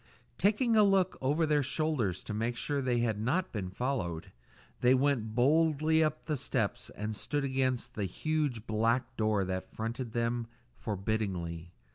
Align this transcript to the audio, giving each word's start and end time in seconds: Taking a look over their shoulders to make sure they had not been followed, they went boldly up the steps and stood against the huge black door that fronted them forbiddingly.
Taking 0.39 0.75
a 0.75 0.81
look 0.83 1.15
over 1.21 1.45
their 1.45 1.61
shoulders 1.61 2.23
to 2.23 2.33
make 2.33 2.57
sure 2.57 2.81
they 2.81 3.01
had 3.01 3.19
not 3.19 3.51
been 3.51 3.69
followed, 3.69 4.31
they 4.79 4.95
went 4.95 5.35
boldly 5.35 6.03
up 6.03 6.25
the 6.25 6.37
steps 6.37 6.89
and 6.95 7.15
stood 7.15 7.43
against 7.43 7.93
the 7.93 8.05
huge 8.05 8.65
black 8.65 9.15
door 9.15 9.45
that 9.45 9.71
fronted 9.75 10.13
them 10.13 10.47
forbiddingly. 10.75 11.71